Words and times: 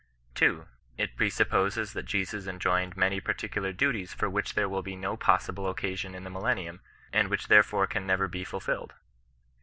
2. 0.33 0.65
It 0.97 1.15
presupposes 1.15 1.93
that 1.93 2.07
Jesus 2.07 2.47
enjoined 2.47 2.97
many 2.97 3.19
particular 3.19 3.71
duties 3.71 4.15
for 4.15 4.27
wmoh 4.31 4.51
there 4.55 4.67
will 4.67 4.81
be 4.81 4.95
no 4.95 5.15
possible 5.15 5.69
occasion 5.69 6.15
in 6.15 6.23
the 6.23 6.31
millennium, 6.31 6.81
and 7.13 7.27
which 7.27 7.49
therefore 7.49 7.85
can 7.85 8.07
never 8.07 8.27
be 8.27 8.43
fulfilled. 8.43 8.95